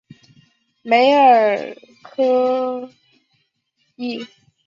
[0.81, 2.25] 梅尔科
[3.97, 4.27] 厄。